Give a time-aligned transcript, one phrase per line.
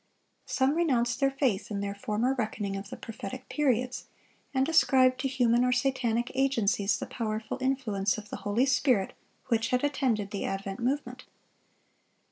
[0.47, 4.05] Some renounced their faith in their former reckoning of the prophetic periods,
[4.51, 9.13] and ascribed to human or satanic agencies the powerful influence of the Holy Spirit
[9.49, 11.25] which had attended the Advent Movement.